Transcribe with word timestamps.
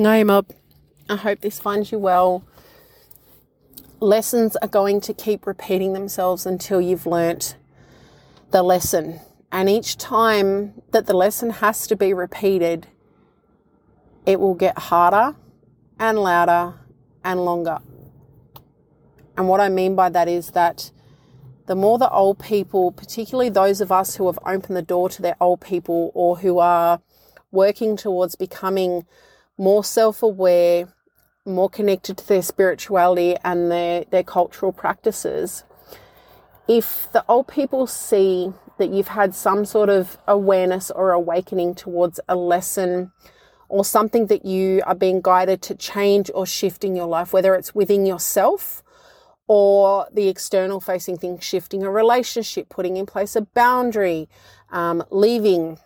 No. 0.00 0.44
I 1.08 1.16
hope 1.16 1.40
this 1.40 1.58
finds 1.58 1.90
you 1.90 1.98
well. 1.98 2.44
Lessons 3.98 4.54
are 4.62 4.68
going 4.68 5.00
to 5.00 5.12
keep 5.12 5.44
repeating 5.44 5.92
themselves 5.92 6.46
until 6.46 6.80
you've 6.80 7.04
learnt 7.04 7.56
the 8.52 8.62
lesson. 8.62 9.18
And 9.50 9.68
each 9.68 9.96
time 9.96 10.82
that 10.92 11.06
the 11.06 11.16
lesson 11.16 11.50
has 11.50 11.88
to 11.88 11.96
be 11.96 12.14
repeated, 12.14 12.86
it 14.24 14.38
will 14.38 14.54
get 14.54 14.78
harder 14.78 15.34
and 15.98 16.20
louder 16.20 16.74
and 17.24 17.44
longer. 17.44 17.78
And 19.36 19.48
what 19.48 19.60
I 19.60 19.68
mean 19.68 19.96
by 19.96 20.10
that 20.10 20.28
is 20.28 20.50
that 20.52 20.92
the 21.66 21.74
more 21.74 21.98
the 21.98 22.10
old 22.10 22.38
people, 22.38 22.92
particularly 22.92 23.48
those 23.48 23.80
of 23.80 23.90
us 23.90 24.14
who 24.14 24.26
have 24.26 24.38
opened 24.46 24.76
the 24.76 24.82
door 24.82 25.08
to 25.08 25.20
their 25.20 25.36
old 25.40 25.60
people 25.60 26.12
or 26.14 26.36
who 26.38 26.60
are 26.60 27.00
working 27.50 27.96
towards 27.96 28.36
becoming 28.36 29.04
more 29.58 29.84
self 29.84 30.22
aware, 30.22 30.88
more 31.44 31.68
connected 31.68 32.16
to 32.18 32.28
their 32.28 32.42
spirituality 32.42 33.36
and 33.44 33.70
their, 33.70 34.04
their 34.04 34.22
cultural 34.22 34.72
practices, 34.72 35.64
if 36.68 37.10
the 37.12 37.24
old 37.28 37.48
people 37.48 37.86
see 37.86 38.52
that 38.78 38.90
you've 38.90 39.08
had 39.08 39.34
some 39.34 39.64
sort 39.64 39.88
of 39.88 40.18
awareness 40.28 40.90
or 40.90 41.10
awakening 41.10 41.74
towards 41.74 42.20
a 42.28 42.36
lesson 42.36 43.10
or 43.68 43.84
something 43.84 44.26
that 44.28 44.44
you 44.44 44.82
are 44.86 44.94
being 44.94 45.20
guided 45.20 45.60
to 45.62 45.74
change 45.74 46.30
or 46.34 46.46
shift 46.46 46.84
in 46.84 46.94
your 46.94 47.06
life, 47.06 47.32
whether 47.32 47.54
it's 47.54 47.74
within 47.74 48.06
yourself 48.06 48.82
or 49.46 50.06
the 50.12 50.28
external 50.28 50.80
facing 50.80 51.16
thing, 51.16 51.38
shifting 51.38 51.82
a 51.82 51.90
relationship, 51.90 52.68
putting 52.68 52.96
in 52.96 53.06
place 53.06 53.34
a 53.34 53.40
boundary, 53.40 54.28
um, 54.70 55.02
leaving 55.10 55.78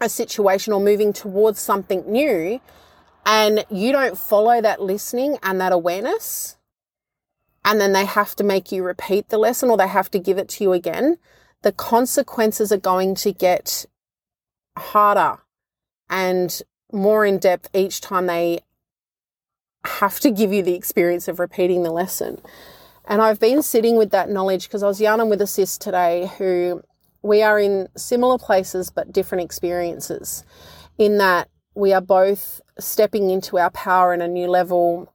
a 0.00 0.08
situation 0.08 0.72
or 0.72 0.80
moving 0.80 1.12
towards 1.12 1.60
something 1.60 2.04
new, 2.10 2.60
and 3.24 3.64
you 3.70 3.92
don't 3.92 4.16
follow 4.16 4.60
that 4.60 4.80
listening 4.80 5.38
and 5.42 5.60
that 5.60 5.72
awareness, 5.72 6.56
and 7.64 7.80
then 7.80 7.92
they 7.92 8.04
have 8.04 8.34
to 8.36 8.44
make 8.44 8.72
you 8.72 8.82
repeat 8.82 9.28
the 9.28 9.38
lesson 9.38 9.70
or 9.70 9.76
they 9.76 9.88
have 9.88 10.10
to 10.10 10.18
give 10.18 10.38
it 10.38 10.48
to 10.50 10.64
you 10.64 10.72
again, 10.72 11.18
the 11.62 11.72
consequences 11.72 12.72
are 12.72 12.78
going 12.78 13.14
to 13.16 13.32
get 13.32 13.84
harder 14.76 15.38
and 16.08 16.62
more 16.92 17.26
in 17.26 17.38
depth 17.38 17.68
each 17.74 18.00
time 18.00 18.26
they 18.26 18.60
have 19.84 20.20
to 20.20 20.30
give 20.30 20.52
you 20.52 20.62
the 20.62 20.74
experience 20.74 21.28
of 21.28 21.38
repeating 21.38 21.82
the 21.82 21.90
lesson. 21.90 22.40
And 23.06 23.22
I've 23.22 23.40
been 23.40 23.62
sitting 23.62 23.96
with 23.96 24.10
that 24.10 24.30
knowledge 24.30 24.68
because 24.68 24.82
I 24.82 24.86
was 24.86 25.00
yarning 25.00 25.28
with 25.28 25.40
a 25.40 25.46
sis 25.46 25.78
today 25.78 26.30
who 26.38 26.82
we 27.22 27.42
are 27.42 27.58
in 27.58 27.88
similar 27.96 28.38
places 28.38 28.90
but 28.90 29.12
different 29.12 29.44
experiences 29.44 30.44
in 30.98 31.18
that 31.18 31.48
we 31.74 31.92
are 31.92 32.00
both 32.00 32.60
stepping 32.80 33.30
into 33.30 33.58
our 33.58 33.70
power 33.70 34.14
in 34.14 34.20
a 34.20 34.28
new 34.28 34.48
level. 34.48 35.12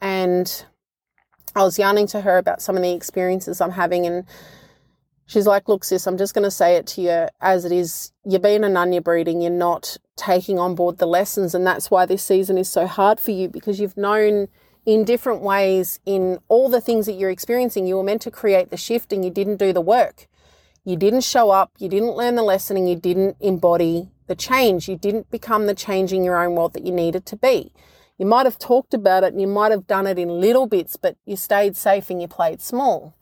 And 0.00 0.64
I 1.54 1.62
was 1.62 1.78
yarning 1.78 2.06
to 2.08 2.20
her 2.20 2.38
about 2.38 2.62
some 2.62 2.76
of 2.76 2.82
the 2.82 2.92
experiences 2.92 3.60
I'm 3.60 3.70
having, 3.70 4.06
and 4.06 4.24
she's 5.26 5.46
like, 5.46 5.68
Look, 5.68 5.84
sis, 5.84 6.06
I'm 6.06 6.18
just 6.18 6.34
going 6.34 6.44
to 6.44 6.50
say 6.50 6.76
it 6.76 6.86
to 6.88 7.00
you 7.00 7.28
as 7.40 7.64
it 7.64 7.72
is. 7.72 8.12
You're 8.24 8.40
being 8.40 8.64
a 8.64 8.68
nun, 8.68 8.92
you're 8.92 9.02
breeding, 9.02 9.40
you're 9.40 9.50
not 9.50 9.96
taking 10.16 10.58
on 10.58 10.74
board 10.74 10.98
the 10.98 11.06
lessons. 11.06 11.54
And 11.54 11.66
that's 11.66 11.90
why 11.90 12.06
this 12.06 12.22
season 12.22 12.58
is 12.58 12.68
so 12.68 12.86
hard 12.86 13.20
for 13.20 13.30
you 13.30 13.48
because 13.48 13.78
you've 13.80 13.96
known 13.96 14.48
in 14.84 15.04
different 15.04 15.42
ways 15.42 15.98
in 16.06 16.38
all 16.48 16.68
the 16.68 16.80
things 16.80 17.06
that 17.06 17.14
you're 17.14 17.30
experiencing. 17.30 17.86
You 17.86 17.96
were 17.96 18.02
meant 18.02 18.22
to 18.22 18.30
create 18.30 18.70
the 18.70 18.76
shift 18.76 19.12
and 19.12 19.24
you 19.24 19.30
didn't 19.30 19.56
do 19.56 19.72
the 19.72 19.80
work. 19.80 20.28
You 20.84 20.96
didn't 20.96 21.22
show 21.22 21.50
up, 21.50 21.72
you 21.78 21.88
didn't 21.88 22.12
learn 22.12 22.36
the 22.36 22.44
lesson, 22.44 22.76
and 22.76 22.88
you 22.88 22.94
didn't 22.94 23.36
embody 23.40 24.08
the 24.26 24.34
change. 24.34 24.88
You 24.88 24.96
didn't 24.96 25.30
become 25.30 25.66
the 25.66 25.74
change 25.74 26.12
in 26.12 26.24
your 26.24 26.42
own 26.42 26.54
world 26.54 26.72
that 26.74 26.86
you 26.86 26.92
needed 26.92 27.26
to 27.26 27.36
be. 27.36 27.72
You 28.18 28.26
might 28.26 28.46
have 28.46 28.58
talked 28.58 28.94
about 28.94 29.24
it 29.24 29.32
and 29.32 29.40
you 29.40 29.46
might 29.46 29.72
have 29.72 29.86
done 29.86 30.06
it 30.06 30.18
in 30.18 30.40
little 30.40 30.66
bits, 30.66 30.96
but 30.96 31.16
you 31.26 31.36
stayed 31.36 31.76
safe 31.76 32.08
and 32.08 32.20
you 32.20 32.28
played 32.28 32.60
small. 32.62 33.14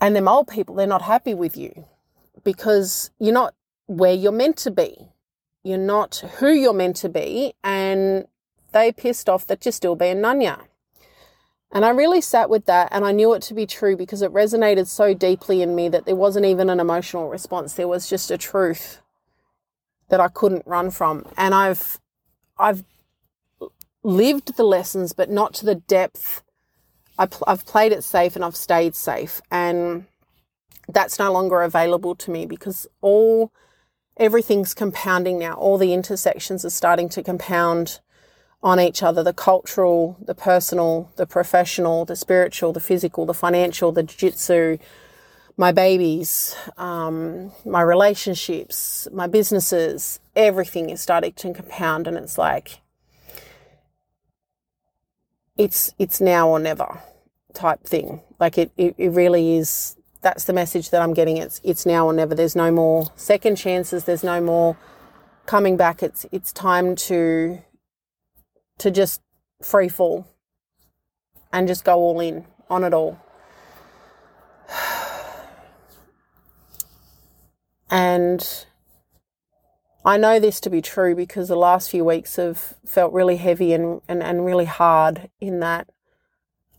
And 0.00 0.14
them 0.14 0.28
old 0.28 0.48
people, 0.48 0.74
they're 0.74 0.86
not 0.86 1.02
happy 1.02 1.34
with 1.34 1.56
you 1.56 1.86
because 2.42 3.10
you're 3.18 3.32
not 3.32 3.54
where 3.86 4.12
you're 4.12 4.32
meant 4.32 4.56
to 4.58 4.70
be. 4.70 5.08
You're 5.62 5.78
not 5.78 6.16
who 6.38 6.48
you're 6.48 6.74
meant 6.74 6.96
to 6.96 7.08
be, 7.08 7.54
and 7.64 8.26
they 8.72 8.92
pissed 8.92 9.30
off 9.30 9.46
that 9.46 9.64
you're 9.64 9.72
still 9.72 9.96
being 9.96 10.18
Nunya. 10.18 10.60
And 11.72 11.84
I 11.84 11.90
really 11.90 12.20
sat 12.20 12.50
with 12.50 12.66
that 12.66 12.88
and 12.92 13.04
I 13.04 13.12
knew 13.12 13.34
it 13.34 13.42
to 13.42 13.54
be 13.54 13.66
true 13.66 13.96
because 13.96 14.22
it 14.22 14.32
resonated 14.32 14.86
so 14.86 15.14
deeply 15.14 15.60
in 15.60 15.74
me 15.74 15.88
that 15.88 16.04
there 16.04 16.14
wasn't 16.14 16.44
even 16.46 16.70
an 16.70 16.78
emotional 16.78 17.28
response. 17.28 17.72
There 17.72 17.88
was 17.88 18.08
just 18.08 18.30
a 18.30 18.38
truth 18.38 19.00
that 20.08 20.20
I 20.20 20.28
couldn't 20.28 20.66
run 20.66 20.90
from. 20.90 21.26
And 21.36 21.54
I've 21.54 21.98
I've 22.58 22.84
lived 24.02 24.56
the 24.56 24.64
lessons, 24.64 25.12
but 25.12 25.30
not 25.30 25.54
to 25.54 25.66
the 25.66 25.74
depth. 25.76 26.42
I 27.18 27.28
have 27.46 27.66
played 27.66 27.92
it 27.92 28.04
safe 28.04 28.36
and 28.36 28.44
I've 28.44 28.56
stayed 28.56 28.96
safe, 28.96 29.40
and 29.50 30.06
that's 30.88 31.18
no 31.18 31.32
longer 31.32 31.62
available 31.62 32.14
to 32.16 32.30
me 32.30 32.46
because 32.46 32.86
all 33.00 33.52
everything's 34.16 34.74
compounding 34.74 35.38
now. 35.38 35.54
All 35.54 35.78
the 35.78 35.94
intersections 35.94 36.64
are 36.64 36.70
starting 36.70 37.08
to 37.10 37.22
compound 37.22 38.00
on 38.62 38.80
each 38.80 39.02
other 39.02 39.22
the 39.22 39.34
cultural, 39.34 40.16
the 40.20 40.34
personal, 40.34 41.10
the 41.16 41.26
professional, 41.26 42.04
the 42.06 42.16
spiritual, 42.16 42.72
the 42.72 42.80
physical, 42.80 43.26
the 43.26 43.34
financial, 43.34 43.92
the 43.92 44.02
jiu 44.02 44.30
jitsu, 44.30 44.78
my 45.56 45.72
babies, 45.72 46.56
um, 46.76 47.52
my 47.64 47.80
relationships, 47.80 49.06
my 49.12 49.26
businesses, 49.26 50.18
everything 50.34 50.90
is 50.90 51.00
starting 51.00 51.32
to 51.32 51.54
compound, 51.54 52.06
and 52.06 52.16
it's 52.16 52.36
like 52.38 52.80
it's 55.56 55.94
it's 55.98 56.20
now 56.20 56.48
or 56.48 56.58
never 56.58 57.00
type 57.52 57.84
thing. 57.84 58.20
Like 58.40 58.58
it, 58.58 58.72
it, 58.76 58.94
it 58.98 59.10
really 59.10 59.56
is. 59.56 59.96
That's 60.22 60.44
the 60.44 60.52
message 60.52 60.90
that 60.90 61.02
I'm 61.02 61.14
getting. 61.14 61.36
It's 61.36 61.60
it's 61.62 61.86
now 61.86 62.06
or 62.06 62.12
never. 62.12 62.34
There's 62.34 62.56
no 62.56 62.70
more 62.70 63.12
second 63.14 63.56
chances. 63.56 64.04
There's 64.04 64.24
no 64.24 64.40
more 64.40 64.76
coming 65.46 65.76
back. 65.76 66.02
It's 66.02 66.26
it's 66.32 66.52
time 66.52 66.96
to 66.96 67.62
to 68.78 68.90
just 68.90 69.20
free 69.62 69.88
fall 69.88 70.26
and 71.52 71.68
just 71.68 71.84
go 71.84 71.94
all 71.94 72.20
in 72.20 72.44
on 72.68 72.82
it 72.82 72.92
all. 72.92 73.23
And 77.94 78.66
I 80.04 80.16
know 80.16 80.40
this 80.40 80.58
to 80.62 80.68
be 80.68 80.82
true 80.82 81.14
because 81.14 81.46
the 81.46 81.54
last 81.54 81.88
few 81.88 82.04
weeks 82.04 82.34
have 82.34 82.74
felt 82.84 83.12
really 83.12 83.36
heavy 83.36 83.72
and, 83.72 84.00
and, 84.08 84.20
and 84.20 84.44
really 84.44 84.64
hard 84.64 85.30
in 85.40 85.60
that 85.60 85.88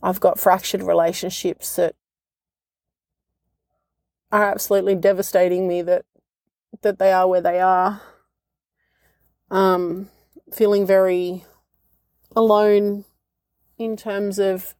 I've 0.02 0.20
got 0.20 0.38
fractured 0.38 0.82
relationships 0.82 1.74
that 1.76 1.94
are 4.30 4.44
absolutely 4.44 4.94
devastating 4.94 5.66
me 5.66 5.80
that 5.80 6.04
that 6.82 6.98
they 6.98 7.12
are 7.12 7.26
where 7.26 7.40
they 7.40 7.60
are. 7.60 8.02
Um, 9.50 10.10
feeling 10.52 10.86
very 10.86 11.46
alone 12.34 13.06
in 13.78 13.96
terms 13.96 14.38
of 14.38 14.74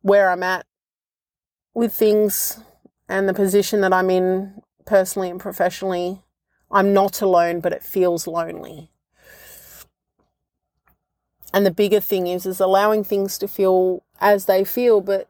where 0.00 0.30
I'm 0.30 0.42
at 0.42 0.64
with 1.74 1.92
things 1.92 2.60
and 3.10 3.28
the 3.28 3.34
position 3.34 3.82
that 3.82 3.92
I'm 3.92 4.08
in 4.08 4.62
personally 4.86 5.30
and 5.30 5.40
professionally. 5.40 6.22
I'm 6.70 6.92
not 6.92 7.20
alone, 7.20 7.60
but 7.60 7.72
it 7.72 7.82
feels 7.82 8.26
lonely. 8.26 8.90
And 11.52 11.64
the 11.64 11.70
bigger 11.70 12.00
thing 12.00 12.26
is 12.26 12.44
is 12.46 12.60
allowing 12.60 13.04
things 13.04 13.38
to 13.38 13.48
feel 13.48 14.02
as 14.20 14.46
they 14.46 14.64
feel, 14.64 15.00
but 15.00 15.28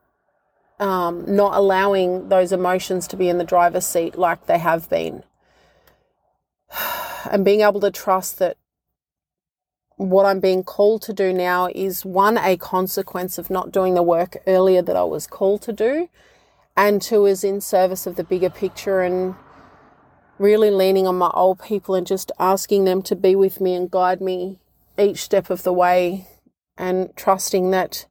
um, 0.78 1.24
not 1.26 1.54
allowing 1.54 2.28
those 2.28 2.52
emotions 2.52 3.06
to 3.08 3.16
be 3.16 3.28
in 3.28 3.38
the 3.38 3.44
driver's 3.44 3.86
seat 3.86 4.16
like 4.16 4.46
they 4.46 4.58
have 4.58 4.88
been. 4.88 5.22
And 7.28 7.44
being 7.44 7.62
able 7.62 7.80
to 7.80 7.90
trust 7.90 8.38
that 8.38 8.56
what 9.96 10.26
I'm 10.26 10.38
being 10.38 10.62
called 10.62 11.02
to 11.02 11.12
do 11.12 11.32
now 11.32 11.68
is 11.74 12.04
one, 12.04 12.38
a 12.38 12.56
consequence 12.56 13.36
of 13.36 13.50
not 13.50 13.72
doing 13.72 13.94
the 13.94 14.02
work 14.02 14.36
earlier 14.46 14.80
that 14.82 14.94
I 14.94 15.02
was 15.02 15.26
called 15.26 15.62
to 15.62 15.72
do, 15.72 16.08
and 16.76 17.02
two, 17.02 17.26
is 17.26 17.42
in 17.42 17.60
service 17.60 18.06
of 18.06 18.14
the 18.14 18.22
bigger 18.22 18.50
picture 18.50 19.00
and 19.00 19.34
really 20.38 20.70
leaning 20.70 21.06
on 21.06 21.16
my 21.16 21.30
old 21.34 21.62
people 21.62 21.94
and 21.94 22.06
just 22.06 22.30
asking 22.38 22.84
them 22.84 23.02
to 23.02 23.16
be 23.16 23.34
with 23.34 23.60
me 23.60 23.74
and 23.74 23.90
guide 23.90 24.20
me 24.20 24.58
each 24.98 25.22
step 25.22 25.50
of 25.50 25.62
the 25.62 25.72
way 25.72 26.26
and 26.76 27.14
trusting 27.16 27.70
that 27.70 28.06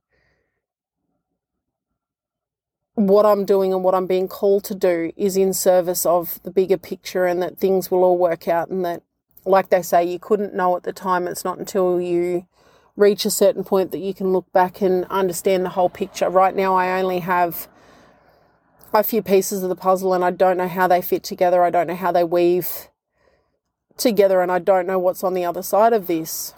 what 2.95 3.25
I'm 3.25 3.45
doing 3.45 3.73
and 3.73 3.83
what 3.83 3.93
I'm 3.93 4.07
being 4.07 4.27
called 4.27 4.63
to 4.65 4.75
do 4.75 5.11
is 5.17 5.35
in 5.35 5.53
service 5.53 6.05
of 6.05 6.41
the 6.43 6.51
bigger 6.51 6.77
picture 6.77 7.25
and 7.25 7.41
that 7.41 7.57
things 7.57 7.91
will 7.91 8.03
all 8.03 8.17
work 8.17 8.47
out 8.47 8.69
and 8.69 8.85
that 8.85 9.03
like 9.43 9.69
they 9.69 9.81
say 9.81 10.03
you 10.03 10.17
couldn't 10.17 10.55
know 10.55 10.75
at 10.75 10.83
the 10.83 10.93
time. 10.93 11.27
It's 11.27 11.43
not 11.43 11.59
until 11.59 12.01
you 12.01 12.47
reach 12.95 13.25
a 13.25 13.31
certain 13.31 13.63
point 13.63 13.91
that 13.91 13.99
you 13.99 14.13
can 14.13 14.31
look 14.31 14.51
back 14.53 14.81
and 14.81 15.05
understand 15.05 15.65
the 15.65 15.69
whole 15.69 15.89
picture. 15.89 16.29
Right 16.29 16.55
now 16.55 16.75
I 16.75 16.99
only 16.99 17.19
have 17.19 17.67
a 18.99 19.03
few 19.03 19.21
pieces 19.21 19.63
of 19.63 19.69
the 19.69 19.75
puzzle 19.75 20.13
and 20.13 20.23
I 20.23 20.31
don't 20.31 20.57
know 20.57 20.67
how 20.67 20.87
they 20.87 21.01
fit 21.01 21.23
together. 21.23 21.63
I 21.63 21.69
don't 21.69 21.87
know 21.87 21.95
how 21.95 22.11
they 22.11 22.23
weave 22.23 22.89
together 23.97 24.41
and 24.41 24.51
I 24.51 24.59
don't 24.59 24.87
know 24.87 24.99
what's 24.99 25.23
on 25.23 25.33
the 25.33 25.45
other 25.45 25.61
side 25.61 25.93
of 25.93 26.07
this. 26.07 26.53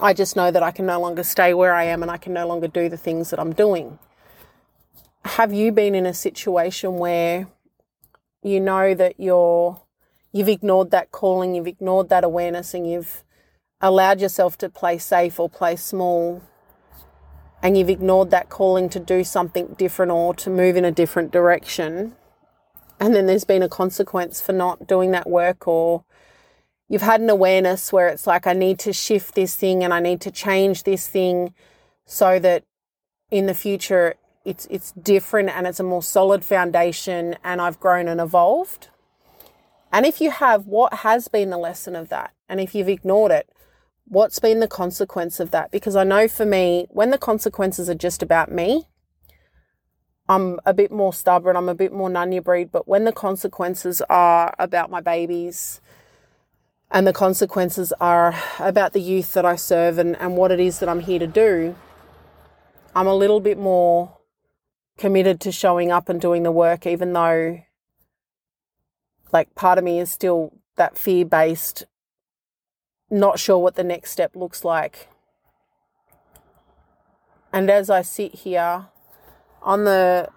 I 0.00 0.12
just 0.12 0.34
know 0.36 0.50
that 0.50 0.62
I 0.62 0.72
can 0.72 0.86
no 0.86 1.00
longer 1.00 1.22
stay 1.22 1.54
where 1.54 1.74
I 1.74 1.84
am 1.84 2.02
and 2.02 2.10
I 2.10 2.16
can 2.16 2.32
no 2.32 2.46
longer 2.46 2.68
do 2.68 2.88
the 2.88 2.96
things 2.96 3.30
that 3.30 3.38
I'm 3.38 3.52
doing. 3.52 3.98
Have 5.24 5.52
you 5.52 5.72
been 5.72 5.94
in 5.94 6.06
a 6.06 6.14
situation 6.14 6.94
where 6.94 7.48
you 8.42 8.60
know 8.60 8.94
that 8.94 9.18
you're 9.18 9.80
you've 10.32 10.48
ignored 10.48 10.90
that 10.90 11.10
calling, 11.12 11.54
you've 11.54 11.66
ignored 11.66 12.08
that 12.08 12.24
awareness 12.24 12.74
and 12.74 12.88
you've 12.88 13.24
allowed 13.80 14.20
yourself 14.20 14.58
to 14.58 14.68
play 14.68 14.98
safe 14.98 15.38
or 15.38 15.48
play 15.48 15.76
small 15.76 16.42
and 17.66 17.76
you've 17.76 17.90
ignored 17.90 18.30
that 18.30 18.48
calling 18.48 18.88
to 18.88 19.00
do 19.00 19.24
something 19.24 19.74
different 19.76 20.12
or 20.12 20.32
to 20.32 20.48
move 20.48 20.76
in 20.76 20.84
a 20.84 20.92
different 20.92 21.32
direction 21.32 22.14
and 23.00 23.12
then 23.12 23.26
there's 23.26 23.42
been 23.42 23.60
a 23.60 23.68
consequence 23.68 24.40
for 24.40 24.52
not 24.52 24.86
doing 24.86 25.10
that 25.10 25.28
work 25.28 25.66
or 25.66 26.04
you've 26.88 27.02
had 27.02 27.20
an 27.20 27.28
awareness 27.28 27.92
where 27.92 28.06
it's 28.06 28.24
like 28.24 28.46
I 28.46 28.52
need 28.52 28.78
to 28.78 28.92
shift 28.92 29.34
this 29.34 29.56
thing 29.56 29.82
and 29.82 29.92
I 29.92 29.98
need 29.98 30.20
to 30.20 30.30
change 30.30 30.84
this 30.84 31.08
thing 31.08 31.54
so 32.04 32.38
that 32.38 32.62
in 33.32 33.46
the 33.46 33.54
future 33.54 34.14
it's 34.44 34.68
it's 34.70 34.92
different 34.92 35.48
and 35.48 35.66
it's 35.66 35.80
a 35.80 35.82
more 35.82 36.04
solid 36.04 36.44
foundation 36.44 37.36
and 37.42 37.60
I've 37.60 37.80
grown 37.80 38.06
and 38.06 38.20
evolved. 38.20 38.90
And 39.92 40.06
if 40.06 40.20
you 40.20 40.30
have, 40.30 40.66
what 40.66 40.94
has 40.94 41.26
been 41.26 41.50
the 41.50 41.58
lesson 41.58 41.96
of 41.96 42.10
that? 42.10 42.32
And 42.48 42.60
if 42.60 42.76
you've 42.76 42.88
ignored 42.88 43.32
it, 43.32 43.50
what's 44.06 44.38
been 44.38 44.60
the 44.60 44.68
consequence 44.68 45.40
of 45.40 45.50
that? 45.50 45.70
Because 45.70 45.96
I 45.96 46.04
know 46.04 46.28
for 46.28 46.46
me, 46.46 46.86
when 46.90 47.10
the 47.10 47.18
consequences 47.18 47.90
are 47.90 47.94
just 47.94 48.22
about 48.22 48.50
me, 48.50 48.86
I'm 50.28 50.58
a 50.64 50.74
bit 50.74 50.90
more 50.90 51.12
stubborn, 51.12 51.56
I'm 51.56 51.68
a 51.68 51.74
bit 51.74 51.92
more 51.92 52.08
nunya 52.08 52.42
breed, 52.42 52.72
but 52.72 52.88
when 52.88 53.04
the 53.04 53.12
consequences 53.12 54.02
are 54.08 54.54
about 54.58 54.90
my 54.90 55.00
babies 55.00 55.80
and 56.90 57.06
the 57.06 57.12
consequences 57.12 57.92
are 58.00 58.34
about 58.58 58.92
the 58.92 59.00
youth 59.00 59.34
that 59.34 59.44
I 59.44 59.56
serve 59.56 59.98
and, 59.98 60.16
and 60.16 60.36
what 60.36 60.50
it 60.50 60.60
is 60.60 60.80
that 60.80 60.88
I'm 60.88 61.00
here 61.00 61.20
to 61.20 61.26
do, 61.26 61.76
I'm 62.94 63.06
a 63.06 63.14
little 63.14 63.40
bit 63.40 63.58
more 63.58 64.16
committed 64.96 65.40
to 65.42 65.52
showing 65.52 65.92
up 65.92 66.08
and 66.08 66.20
doing 66.20 66.42
the 66.42 66.50
work, 66.50 66.86
even 66.86 67.12
though, 67.12 67.60
like, 69.32 69.54
part 69.54 69.78
of 69.78 69.84
me 69.84 70.00
is 70.00 70.10
still 70.10 70.54
that 70.76 70.96
fear 70.96 71.24
based, 71.24 71.84
not 73.10 73.38
sure 73.38 73.58
what 73.58 73.74
the 73.76 73.84
next 73.84 74.10
step 74.10 74.34
looks 74.34 74.64
like. 74.64 75.08
And 77.52 77.70
as 77.70 77.88
I 77.88 78.02
sit 78.02 78.34
here, 78.34 78.86
on 79.62 79.84
the 79.84 80.28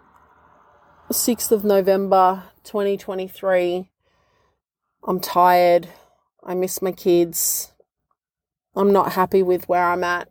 6th 1.12 1.51
of 1.51 1.63
November 1.63 2.44
2023. 2.63 3.89
I'm 5.07 5.19
tired. 5.19 5.88
I 6.44 6.54
miss 6.54 6.83
my 6.83 6.92
kids. 6.92 7.71
I'm 8.75 8.94
not 8.94 9.13
happy 9.13 9.42
with 9.42 9.68
where 9.68 9.86
I'm 9.86 10.04
at 10.04 10.30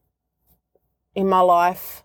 in 1.17 1.29
my 1.29 1.41
life 1.41 2.05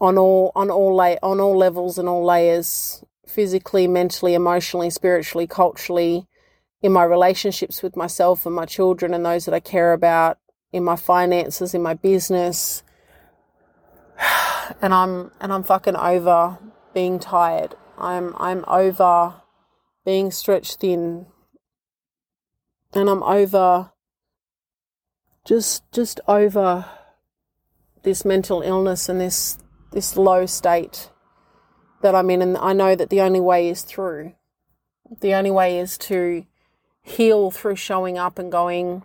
on 0.00 0.18
all 0.18 0.50
on 0.56 0.70
all 0.70 0.94
la- 0.94 1.22
on 1.22 1.40
all 1.40 1.56
levels 1.56 1.98
and 1.98 2.08
all 2.08 2.24
layers 2.24 3.04
physically 3.26 3.86
mentally 3.86 4.34
emotionally 4.34 4.90
spiritually 4.90 5.46
culturally 5.46 6.26
in 6.86 6.92
my 6.92 7.02
relationships 7.02 7.82
with 7.82 7.96
myself 7.96 8.46
and 8.46 8.54
my 8.54 8.64
children 8.64 9.12
and 9.12 9.26
those 9.26 9.44
that 9.44 9.52
I 9.52 9.58
care 9.58 9.92
about 9.92 10.38
in 10.72 10.84
my 10.84 10.94
finances 10.94 11.74
in 11.74 11.82
my 11.82 11.94
business 11.94 12.84
and 14.80 14.94
I'm 14.94 15.32
and 15.40 15.52
I'm 15.52 15.64
fucking 15.64 15.96
over 15.96 16.58
being 16.94 17.18
tired. 17.18 17.74
I'm 17.98 18.36
I'm 18.38 18.64
over 18.68 19.34
being 20.04 20.30
stretched 20.30 20.80
thin. 20.80 21.26
And 22.94 23.10
I'm 23.10 23.24
over 23.24 23.90
just 25.44 25.90
just 25.90 26.20
over 26.28 26.86
this 28.04 28.24
mental 28.24 28.62
illness 28.62 29.08
and 29.08 29.20
this 29.20 29.58
this 29.90 30.16
low 30.16 30.46
state 30.46 31.10
that 32.02 32.14
I'm 32.14 32.30
in 32.30 32.42
and 32.42 32.56
I 32.56 32.72
know 32.72 32.94
that 32.94 33.10
the 33.10 33.22
only 33.22 33.40
way 33.40 33.68
is 33.68 33.82
through. 33.82 34.34
The 35.20 35.34
only 35.34 35.50
way 35.50 35.80
is 35.80 35.98
to 35.98 36.46
heal 37.06 37.52
through 37.52 37.76
showing 37.76 38.18
up 38.18 38.36
and 38.36 38.50
going 38.50 39.04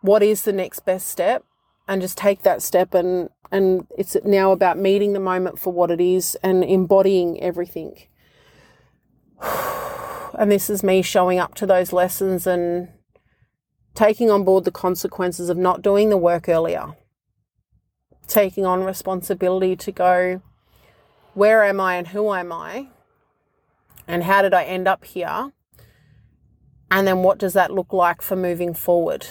what 0.00 0.22
is 0.22 0.42
the 0.42 0.52
next 0.52 0.80
best 0.80 1.06
step 1.06 1.44
and 1.86 2.00
just 2.00 2.16
take 2.16 2.40
that 2.42 2.62
step 2.62 2.94
and 2.94 3.28
and 3.52 3.86
it's 3.98 4.16
now 4.24 4.52
about 4.52 4.78
meeting 4.78 5.12
the 5.12 5.20
moment 5.20 5.58
for 5.58 5.70
what 5.70 5.90
it 5.90 6.00
is 6.00 6.36
and 6.42 6.64
embodying 6.64 7.40
everything. 7.42 7.96
And 10.38 10.50
this 10.50 10.70
is 10.70 10.82
me 10.82 11.02
showing 11.02 11.38
up 11.38 11.54
to 11.56 11.66
those 11.66 11.92
lessons 11.92 12.46
and 12.46 12.88
taking 13.94 14.30
on 14.30 14.44
board 14.44 14.64
the 14.64 14.70
consequences 14.70 15.50
of 15.50 15.58
not 15.58 15.82
doing 15.82 16.08
the 16.08 16.16
work 16.16 16.48
earlier. 16.48 16.94
Taking 18.26 18.64
on 18.64 18.84
responsibility 18.84 19.76
to 19.76 19.92
go, 19.92 20.40
where 21.34 21.64
am 21.64 21.80
I 21.80 21.96
and 21.96 22.08
who 22.08 22.32
am 22.32 22.52
I? 22.52 22.88
And 24.06 24.22
how 24.22 24.40
did 24.40 24.54
I 24.54 24.62
end 24.64 24.88
up 24.88 25.04
here? 25.04 25.52
And 26.90 27.06
then 27.06 27.22
what 27.22 27.38
does 27.38 27.52
that 27.52 27.72
look 27.72 27.92
like 27.92 28.20
for 28.20 28.36
moving 28.36 28.74
forward? 28.74 29.26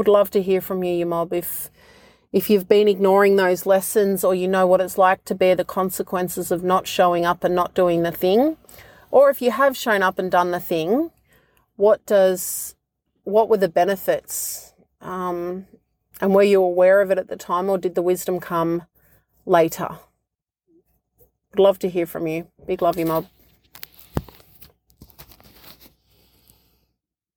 would 0.00 0.08
love 0.08 0.30
to 0.30 0.40
hear 0.40 0.62
from 0.62 0.82
you, 0.82 0.94
you 0.94 1.04
mob, 1.04 1.30
if 1.30 1.70
if 2.32 2.48
you've 2.48 2.66
been 2.66 2.88
ignoring 2.88 3.36
those 3.36 3.66
lessons 3.66 4.24
or 4.24 4.34
you 4.34 4.48
know 4.48 4.66
what 4.66 4.80
it's 4.80 4.96
like 4.96 5.22
to 5.26 5.34
bear 5.34 5.54
the 5.54 5.64
consequences 5.64 6.50
of 6.50 6.64
not 6.64 6.86
showing 6.86 7.26
up 7.26 7.44
and 7.44 7.54
not 7.54 7.74
doing 7.74 8.02
the 8.02 8.10
thing, 8.10 8.56
or 9.10 9.28
if 9.28 9.42
you 9.42 9.50
have 9.50 9.76
shown 9.76 10.02
up 10.02 10.18
and 10.18 10.30
done 10.30 10.52
the 10.52 10.60
thing, 10.60 11.10
what 11.76 12.04
does 12.06 12.76
what 13.24 13.50
were 13.50 13.58
the 13.58 13.68
benefits? 13.68 14.72
Um, 15.02 15.66
and 16.18 16.34
were 16.34 16.42
you 16.44 16.62
aware 16.62 17.02
of 17.02 17.10
it 17.10 17.18
at 17.18 17.28
the 17.28 17.36
time, 17.36 17.68
or 17.68 17.76
did 17.76 17.94
the 17.94 18.02
wisdom 18.02 18.40
come 18.40 18.84
later? 19.44 19.98
Would 21.50 21.58
love 21.58 21.78
to 21.80 21.90
hear 21.90 22.06
from 22.06 22.26
you. 22.26 22.46
Big 22.66 22.80
love 22.80 22.98
you, 22.98 23.04
mob. 23.04 23.26